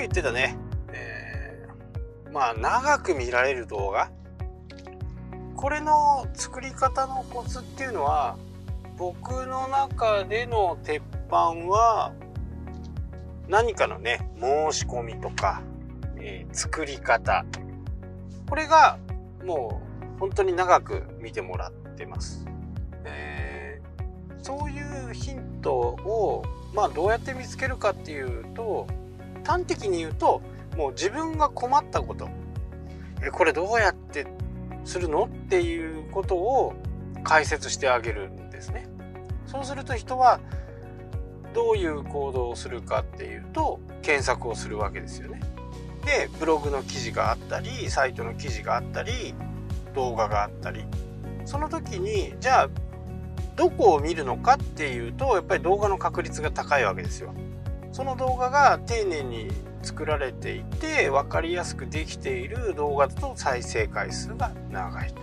[0.00, 0.56] 言ってたね、
[0.92, 4.10] えー、まあ長く見られる動画。
[5.56, 8.38] これの作り方のコツっていうのは
[8.96, 11.36] 僕の中での鉄板
[11.68, 12.12] は
[13.46, 15.62] 何かのね申し込みとか、
[16.16, 17.44] えー、作り方。
[18.48, 18.98] これが
[19.44, 19.82] も
[20.16, 22.46] う本当に長く見てもらってます。
[23.04, 26.42] えー、そういうヒントを
[26.74, 28.86] まあどうやって見つけるかっていうと
[29.44, 30.42] 端的に言うと
[30.76, 32.28] もう自分が困ったこと
[33.22, 34.26] えこれどうやって
[34.84, 36.74] するのっていうことを
[37.22, 38.88] 解説してあげるんですね。
[39.46, 40.40] そうすると人は
[41.52, 45.40] どういう行動をするかっていうと検索をするわけですよね。
[46.04, 49.34] でブログの記事があったりサイトの記事があったり
[49.94, 50.84] 動画があったり
[51.44, 52.68] その時にじゃあ
[53.56, 57.34] どこを見るのかっていうとやっぱり動画の確率が高いわけですよ。
[57.92, 59.48] その動画が丁寧に
[59.82, 65.20] 作られていて分かりやすくできている動画だと再生回数が長いと。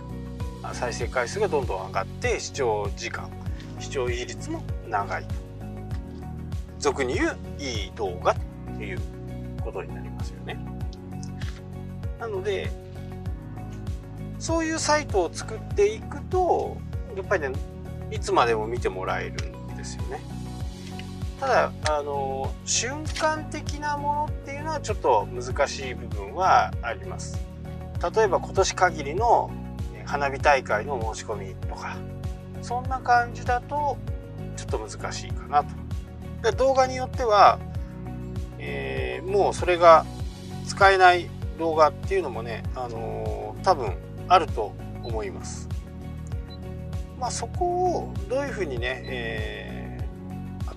[0.74, 3.30] 再生回数がどんどん上がって視聴時間
[3.78, 5.34] 視聴維持率も長いと。
[6.78, 8.34] 俗に言ういい動画
[8.76, 9.00] という
[9.62, 10.58] ことになりますよね。
[12.20, 12.70] なので
[14.38, 16.76] そういうサイトを作っていくと
[17.16, 17.52] やっぱりね
[18.10, 20.37] いつまでも見てもらえるんですよね。
[21.40, 27.38] ただあの瞬間的なものっていうのはちょっと難しい部分はあります。
[28.14, 29.50] 例えば今年限りの
[30.04, 31.96] 花火大会の申し込みとか。
[32.62, 33.96] そんな感じだと
[34.56, 35.70] ちょっと難しいかなと。
[36.42, 37.58] で動画によっては、
[38.58, 40.04] えー、もうそれが
[40.66, 43.96] 使えない動画っていうのもね、あのー、多分
[44.28, 45.68] あると思います。
[47.18, 49.67] まあそこをどういうふうにね、えー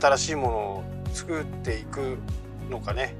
[0.01, 2.17] 新しいものを作っていく
[2.71, 3.15] のかね。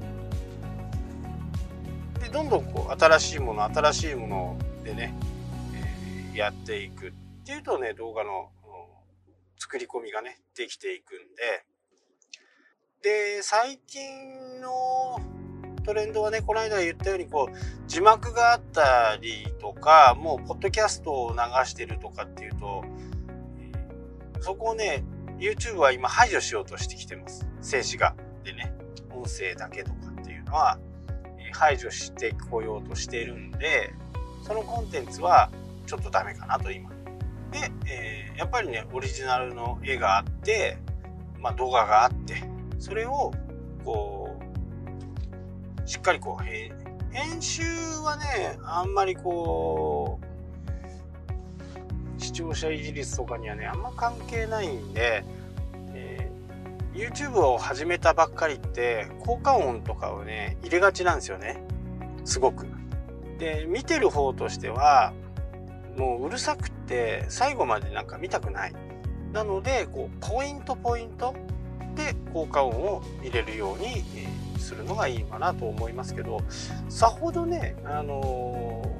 [2.20, 5.14] でどんどんこう新しいもの新しいものでね、
[6.32, 7.12] えー、やっていくっ
[7.44, 8.50] ていうとね動画の
[9.58, 11.64] 作り込みがねできていくんで。
[13.02, 15.20] で最近の
[15.84, 22.84] トレンドはねこの間言ったようにこう字幕があったりとかもうポッドキャストを流してるとかっていうと
[24.40, 25.04] そこをね
[25.42, 27.44] YouTube は今排除しようとしてきてます。
[27.60, 28.14] 静止画
[28.44, 28.72] でね、
[29.10, 30.78] 音声だけとかっていうのは
[31.36, 33.92] え排除してこようとしているんで、
[34.46, 35.50] そのコンテンツは
[35.86, 36.90] ちょっとダメかなと今。
[37.50, 40.78] で、えー、やっぱりね、オリジナルの絵があって、
[41.40, 42.36] まあ、動画があって、
[42.78, 43.32] それを
[43.84, 44.38] こ
[45.84, 50.31] う、しっかりこう編集はね、あんまりこう、
[52.32, 55.22] 視聴者維持率とかにはねあんま関係ないんで、
[55.92, 61.62] えー、YouTube を始めたばっかりって効果音とかをね入れがちなんですよね
[62.24, 62.66] すごく。
[63.38, 65.12] で見てる方としては
[65.98, 68.72] もううるさくって最後までなんか見たくない。
[69.32, 71.34] なのでこうポイントポイント
[71.94, 76.40] で効果音を入れるように、え、するのがいいかなと思いますけど
[76.88, 78.91] さほどねあのー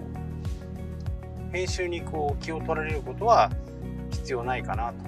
[1.53, 3.51] 編集にこう気を取られることは
[4.11, 5.05] 必要ないかなと。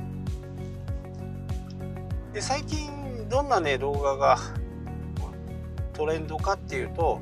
[2.32, 4.38] で最近どんなね動画が
[5.94, 7.20] トレンドかっていうと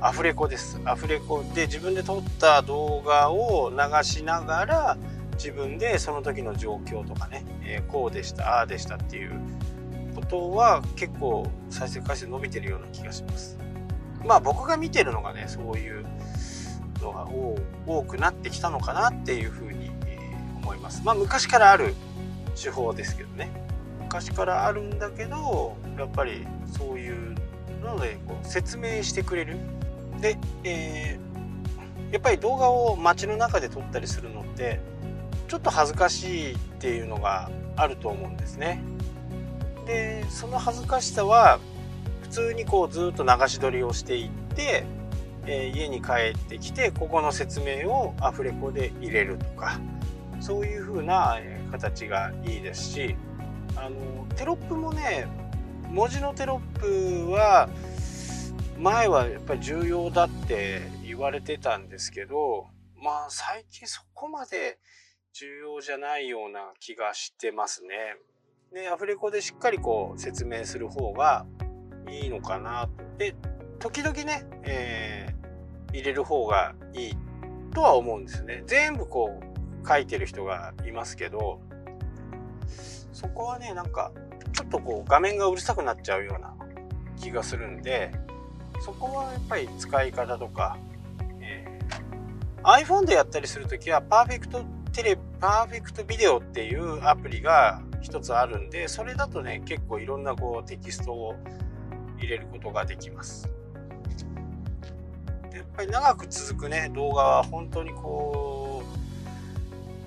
[0.00, 4.98] アフレコですアフレコで自分で撮った動画を流しながら
[5.32, 9.32] 自分でその時の状況とかね、えー、こうでしたああでしたっていう
[10.14, 13.58] ことは結構再生回数伸びてるような気がします
[14.24, 16.06] まあ僕が見てるのがねそういう
[17.04, 17.28] のが
[17.86, 19.90] 多くなってきたのかなっていうふうに
[20.56, 21.02] 思います。
[21.04, 21.94] まあ昔からある
[22.60, 23.50] 手法ですけどね
[24.00, 27.34] 昔からあるんだけどやっぱりそういう
[27.82, 29.58] のでこう説明してくれる。
[30.20, 34.80] で、えー、やっぱり動画を街の中で撮ったりするのって
[35.48, 38.82] ちょっと恥ずかしいっていうのがあると思うんですね。
[39.86, 41.58] でその恥ずかしさは
[42.22, 44.84] 普通にこうずっと流し撮りをしていって
[45.46, 49.78] えー、家に帰ってきてここの説明をアフレコで入れるとか
[50.40, 51.38] そういう風な
[51.70, 53.16] 形がいいですし
[53.76, 55.26] あのテロップもね
[55.90, 57.68] 文字のテロップは
[58.78, 62.66] 前はやっぱり重要だって言われてたんですけど
[63.00, 64.78] まあ最近そこまで
[65.32, 68.16] 重要じゃないような気がしてますね。
[68.72, 71.44] でアフレコでしっかりこう説明する方が
[72.08, 73.18] いいのかなと。
[73.18, 73.34] で
[73.78, 75.33] 時々ね、え
[75.94, 77.16] 入れる方がいい
[77.72, 78.64] とは思うんですね。
[78.66, 81.60] 全部こう書いてる人がいますけど
[83.12, 84.12] そこはねなんか
[84.52, 86.54] ちょっとこう画面がうるさくなっちゃうような
[87.16, 88.10] 気がするんで
[88.84, 90.78] そこはやっぱり使い方とか、
[91.40, 101.34] えー、iPhone でやったりする時はパーフェクトテレパーフェクトビデオっていうアプリが一つあるんでそれだとね結構いろんなこうテキストを
[102.18, 103.48] 入れることができます
[105.76, 108.82] ぱり長く続くね動画は本当にこ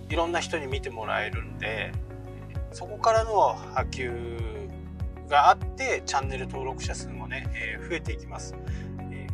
[0.10, 1.92] ういろんな人に見てもらえるんで
[2.72, 4.70] そこからの波及
[5.28, 8.56] があってチャンネル登録者数もね、えー、増えていきます、
[9.12, 9.28] え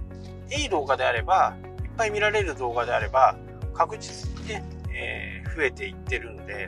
[0.49, 3.35] ー、いい動画であればいっぱい見られる動画であれば
[3.75, 6.67] 確実にね、えー、増えていってるんで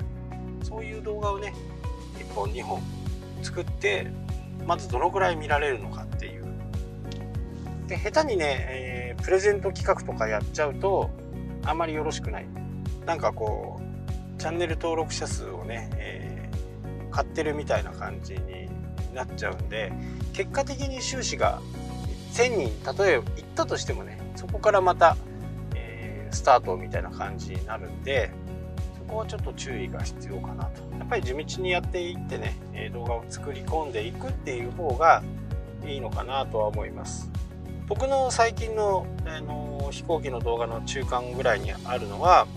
[0.63, 1.53] そういう動画をね
[2.19, 2.81] 1本2本
[3.41, 4.07] 作って
[4.67, 6.06] まずどのぐらい見られるのか。
[7.88, 11.10] で下手にね、えー、プレゼント企画とかやっちゃうと
[11.64, 12.48] あんまりよろしくない。
[13.06, 18.68] なんかこうチャンネル登録者数をね、えー、買ってるみたいな感じに
[19.14, 19.94] なっちゃうんで
[20.34, 21.62] 結果的に収支が
[22.34, 25.16] 1000人例えば行ったとしてもねそこからまた、
[25.76, 28.32] えー、スタートみたいな感じになるんで
[28.98, 30.82] そこはちょっと注意が必要かなと。
[30.98, 32.56] やっぱり地道にやっていってね
[32.92, 35.22] 動画を作り込んでいくっていう方が
[35.86, 37.30] いいのかなとは思います。
[37.88, 42.48] 僕の最近の、あの飛行機の動画の中間ぐらいにあるのは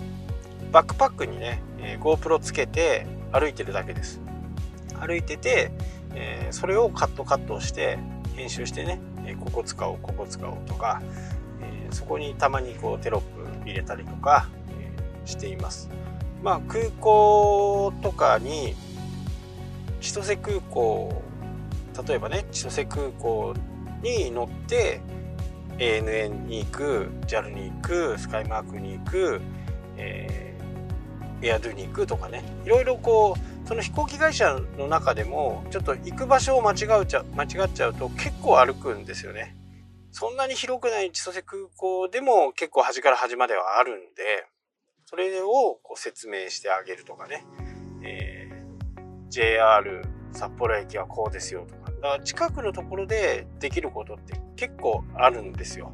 [0.72, 4.20] バックパックにね、え GoPro つけて歩いてるだけです。
[4.98, 5.70] 歩いてて、
[6.14, 7.98] えー、それをカットカットして
[8.34, 11.02] 編集してね、えここ使おうここ使おうとか、
[11.60, 14.48] えー、そこにたまにこうテロップ入れたりとか、
[14.80, 15.88] えー、しています。
[16.42, 18.74] まあ空港とかに
[20.00, 21.22] 千歳空港
[22.06, 23.54] 例えばね千歳空港
[24.02, 25.00] に乗って
[25.78, 29.40] ANN に行く JAL に行くスカイマークに行く、
[29.96, 39.54] えー、エアドゥに行くとかねいろいろこうその飛行機会社の中でもちょっと行く場所を間違うちゃ間違っちゃうと結構歩くんですよね。
[40.10, 44.46] そんなに広くない千歳空港でも結構端から端まではあるんで
[45.04, 47.44] それをこう説明してあげるとかね、
[48.02, 50.02] えー、JR
[50.32, 55.92] 札幌駅はこうですよとかだから近くのところでできることって結構あるんですよ。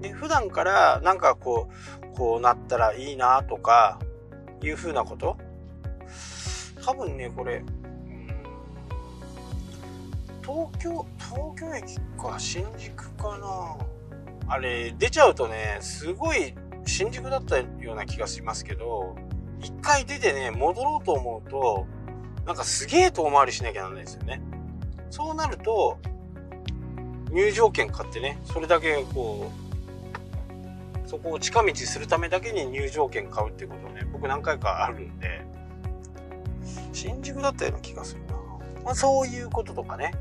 [0.00, 1.68] で普段からなんかこ
[2.12, 3.98] うこうなったらいいなとか
[4.62, 5.36] いうふうなこと？
[6.84, 7.62] 多分ねこれ
[10.42, 13.76] 東京東京駅か新宿かな
[14.48, 16.54] あれ出ちゃうとねすごい
[16.84, 19.14] 新宿だったような気がしますけど
[19.60, 21.86] 一回出てね戻ろうと思うと
[22.46, 24.40] なんかすげえ遠回りしなきゃなんないですよね。
[25.10, 25.98] そうなると
[27.30, 35.44] 入場券買ってねそれだけこうそこを近道するためだけに入場券買うっていうことね僕何回かあるんで
[36.92, 38.34] 新宿だったような気がするな、
[38.84, 40.14] まあ、そういうこととかね、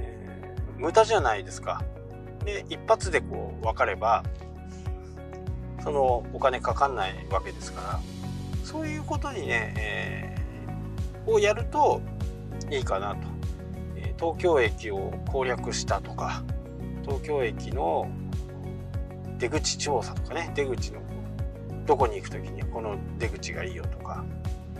[0.00, 1.82] えー、無駄じゃないですか。
[2.44, 4.22] で一発でこう分かれば
[5.82, 8.00] そのお金かかんないわけですから
[8.64, 10.43] そういうことにね、えー、
[11.26, 12.00] をやると
[12.70, 13.28] いいかなと、
[13.96, 16.42] え東京駅を攻略したとか
[17.02, 18.10] 東京駅の
[19.38, 21.00] 出口調査とかね出口の
[21.86, 24.24] どこに行く時にこの出口がいいよとか。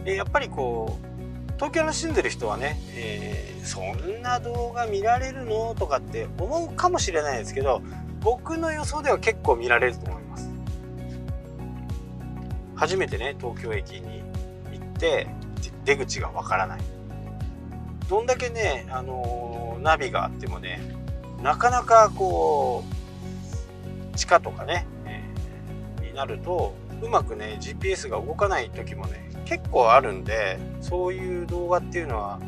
[0.05, 5.75] でやっぱりこう東京に住んでる人はね、えー、そんな動画見られるの？
[5.75, 7.81] とかって思うかもしれないですけど
[8.21, 10.51] 僕の予想では結構見られると思います。
[12.75, 14.23] 初めてね東京駅に
[14.73, 15.27] 行って
[15.85, 16.81] 出口がわからない
[18.09, 20.81] どんだけね、あのー、ナビがあってもね
[21.43, 22.85] なかなかこ
[24.13, 32.41] う地下とかね、えー、になるとうまくね GPS が動かない時もね結構あるんでそういう動画っていうのは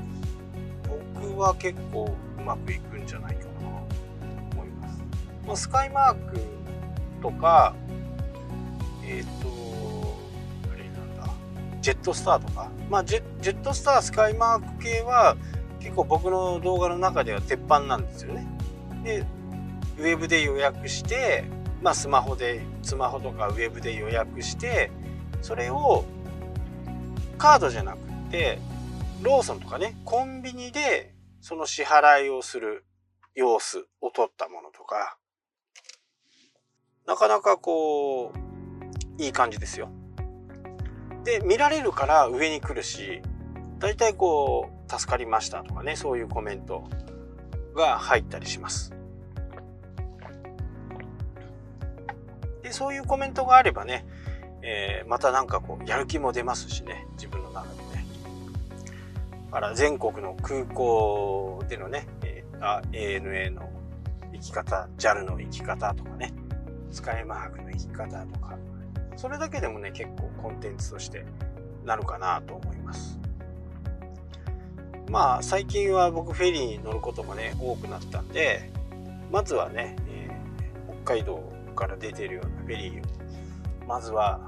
[1.14, 3.56] 僕は結構うまくいくんじゃないかなと
[4.52, 5.02] 思います。
[5.46, 6.40] まあ、スカイマーク
[7.22, 7.74] とか
[9.04, 9.65] えっ、ー、と
[11.86, 15.36] ジェットスターとか、まあ、ジェジェットスタースカイマーク系は
[15.78, 18.44] 結構僕の動画の中では鉄板なんですよね。
[19.04, 19.24] で
[19.96, 21.44] ウェブで予約して、
[21.80, 24.90] まあ、スマホでスマホとかウェブで予約して
[25.42, 26.04] それを
[27.38, 28.00] カードじゃなくっ
[28.32, 28.58] て
[29.22, 32.84] ローソンとかねコンビニでその支払いをする
[33.36, 35.18] 様子を撮ったものとか
[37.06, 39.88] なかなかこういい感じですよ。
[41.26, 43.20] で見られるから上に来るし
[43.80, 46.84] 大体こう助かりましたとかねそういうコメント
[47.74, 48.94] が入ったりします。
[52.62, 54.06] でそういうコメントがあればね、
[54.62, 58.06] えー、またなんかこうやる気も出ますしね自分の中でね。
[59.46, 63.68] だから全国の空港でのね、えー、ANA の
[64.32, 66.32] 生き方 JAL の生き方とかね
[66.92, 68.56] スカイマークの生き方とか
[69.16, 71.24] それだけでもね結構コンテンツとして
[71.84, 73.18] なるかなと思います。
[75.08, 78.70] まあ最近は僕フェリーに乗ることもね多くなったんで
[79.30, 83.16] まずはね、えー、北海道から出てるようなフェリーを
[83.86, 84.40] まずは、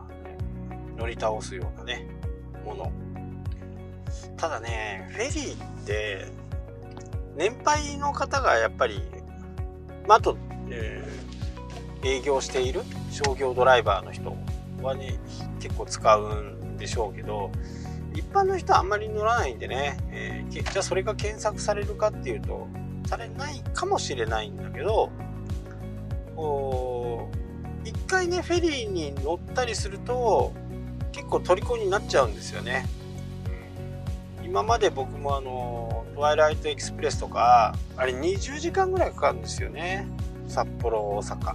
[0.97, 2.09] 乗り倒すようなね
[2.65, 2.93] もの。
[4.37, 6.27] ただねフェリーって
[7.37, 9.01] 年配の方がやっぱり、
[10.09, 10.37] まあ、あと、
[10.71, 12.83] えー、営業している
[13.13, 14.37] 商業ドライバーの人
[14.83, 15.19] はね
[15.61, 17.51] 結構使うんでしょうけど
[18.15, 22.67] 一般の人はあんまり乗らないんでね、えー、じゃあそれが検索されるかっていうと
[23.07, 25.11] されないかもしれないんだけど
[27.85, 30.53] 一回ねフェリーに乗ったりすると
[31.13, 32.87] 結構虜になっちゃうんですよね。
[34.45, 40.07] 今まで僕もあのトワイライトエクスプレスとかあれ20時間ぐらいかかるんですよね。
[40.47, 41.55] 札幌大阪。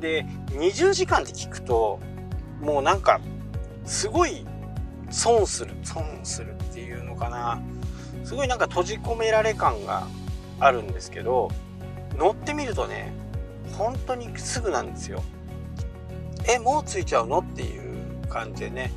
[0.00, 2.00] で20時間って聞くと
[2.62, 3.20] もうなんか
[3.84, 4.46] すごい
[5.10, 7.60] 損する損するっていうのかな。
[8.24, 10.06] すごいなんか閉じ込められ感が
[10.60, 11.50] あるんですけど
[12.16, 13.12] 乗ってみるとね
[13.76, 15.22] 本当にすぐなんですよ。
[16.48, 18.92] えもう着いちゃうのっていう感じでね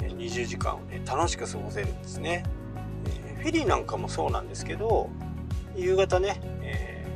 [0.00, 2.44] 20時間をね楽しく過ごせるんですね、
[3.06, 5.10] えフェリーなんかもそうなんですけど
[5.76, 7.06] 夕方ね、え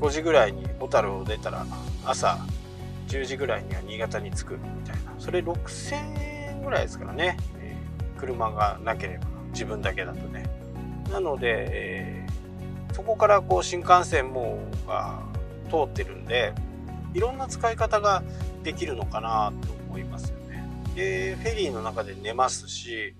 [0.00, 1.66] 5時ぐらいに小樽を出たら
[2.04, 2.38] 朝
[3.08, 5.13] 10時ぐらいには新潟に着くみたいな。
[5.24, 7.74] それ6000円ぐらいですからね、え、
[8.18, 10.44] 車がなければ自分だけだとね。
[11.10, 12.26] なので、え、
[12.92, 15.22] そこからこう新幹線もが
[15.70, 16.52] 通ってるんで
[17.14, 18.22] いろんな使い方が
[18.62, 20.68] できるのかなと思いますよね。
[20.94, 23.16] でフェリーの中で寝ますし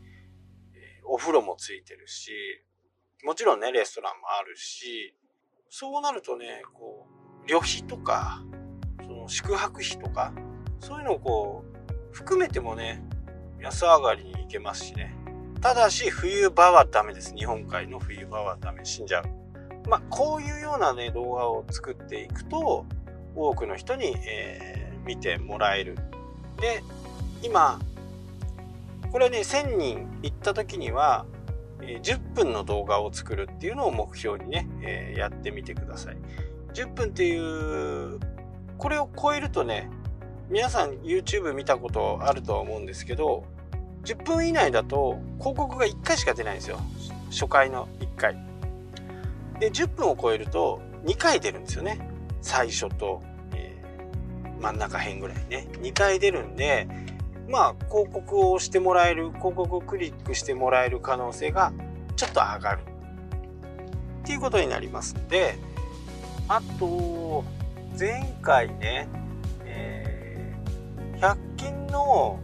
[1.04, 2.30] お風呂もついてるし
[3.24, 5.16] もちろんねレストランもあるし
[5.70, 7.08] そうなるとねこ
[7.44, 8.42] う旅費とか
[9.04, 10.32] その宿泊費とか
[10.78, 11.73] そういうのをこう
[12.14, 13.02] 含めてもね
[13.60, 15.14] 安上がりに行けますしね。
[15.60, 17.34] ただし冬場はダメです。
[17.34, 18.84] 日本海の冬場はダメ。
[18.84, 19.24] 死んじゃう。
[19.88, 22.86] まあこういうようなね動画を作っていくと
[23.34, 25.96] 多くの人に、えー、見てもらえる。
[26.60, 26.82] で
[27.42, 27.80] 今
[29.10, 31.26] これね1000人行った時には
[31.80, 36.16] 10分の動画を作るっていうのを目標にね、えー、やってみてください。
[36.74, 38.20] 10分っていう
[38.78, 39.90] これを超えるとね
[40.50, 43.44] 皆さん YouTube 見たことあるとは思うんですけど
[44.04, 46.78] 10分以内だと広告が1回しか出ないんですよ。
[47.30, 48.36] 初回の1回。
[49.58, 52.06] で10分を超えると2回出るんですよね。
[52.42, 53.22] 最初と、
[53.54, 55.66] えー、真ん中辺ぐらいね。
[55.80, 56.86] 2回出るんで
[57.48, 61.72] まあ広告を押してもらえる広告をクリックしてもらえる可能性が
[62.16, 62.82] ちょっと上がる。
[64.22, 65.14] っていうことになります。
[65.14, 65.56] んで
[66.48, 67.44] あと
[67.98, 69.08] 前回ね、
[71.94, 72.40] の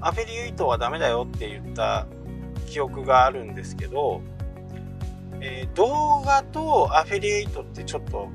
[0.00, 2.06] アフィリエイトはダメだよって言った
[2.66, 4.22] 記憶があるんですけど、
[5.40, 8.28] えー、動画とアフィリエイトってちょっと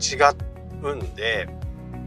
[0.00, 0.18] 違
[0.82, 1.48] うんで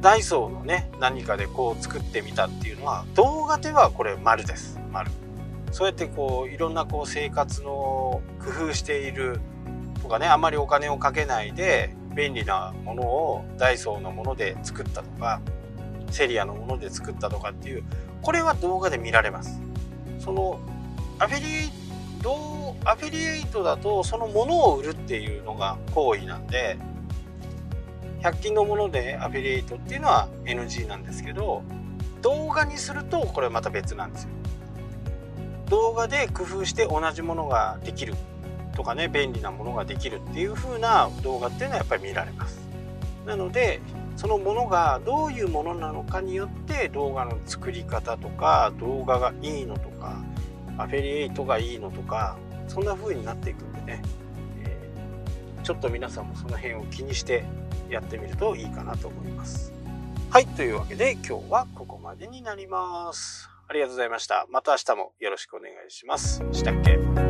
[0.02, 4.80] ダイソーのね何かでこう作ってみたっていうのは動画ではこれ丸です。
[4.92, 5.10] 丸。
[5.72, 8.22] そうやってこういろんなこう生活の工
[8.70, 9.40] 夫している
[10.02, 15.42] とかねあんまりお金をかけないで便利なものをダイソーのもので作ったとか
[16.12, 17.84] セリアのもので作ったとかっていう
[18.22, 19.60] これは動画で見られます。
[20.20, 20.60] その
[21.20, 21.70] アフィリエイ
[22.22, 26.78] トアフィリエイトだとそのものを売るっていうのが行為なんで
[28.22, 31.64] 100均のものでアフィリエイトっていうのは NG なんですけど
[32.22, 34.30] 動画にするとこれまた別なんですよ。
[35.70, 38.16] 動画で工夫して同じものができる
[38.76, 42.60] とかね便利なものができるっていう風な動画っていうのはやっぱり見られます。
[43.26, 43.82] なので
[44.18, 50.18] そのものがどういうものなのかによって動画の作り方とか動画がいいのとか
[50.78, 54.02] アフィリエイトがいいのとかそんな風になっていくんでね、
[54.64, 57.46] えー、ちょっと皆さんもその辺を気にして
[57.90, 59.72] やってみるといいかなと思います。
[60.30, 63.50] はいというわけで今日はここまでになります。
[63.70, 64.46] ありがとうございました。
[64.50, 66.44] また明日もよろしくお願いします。
[66.52, 67.27] したっけ？